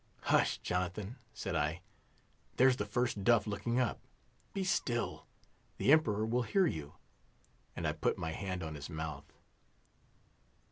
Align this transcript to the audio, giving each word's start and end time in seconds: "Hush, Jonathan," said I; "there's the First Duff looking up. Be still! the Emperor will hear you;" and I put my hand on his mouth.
"Hush, 0.33 0.57
Jonathan," 0.57 1.17
said 1.31 1.55
I; 1.55 1.83
"there's 2.57 2.77
the 2.77 2.87
First 2.87 3.23
Duff 3.23 3.45
looking 3.45 3.79
up. 3.79 3.99
Be 4.51 4.63
still! 4.63 5.27
the 5.77 5.91
Emperor 5.91 6.25
will 6.25 6.41
hear 6.41 6.65
you;" 6.65 6.95
and 7.75 7.87
I 7.87 7.91
put 7.93 8.17
my 8.17 8.31
hand 8.31 8.63
on 8.63 8.73
his 8.73 8.89
mouth. 8.89 9.31